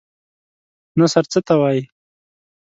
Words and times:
نثر 0.99 1.23
څه 1.31 1.39
ته 1.47 1.53
وايي؟ 1.61 1.83